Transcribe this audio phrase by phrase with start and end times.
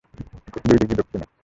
[0.63, 1.25] দুই ডিগ্রী দক্ষীণে।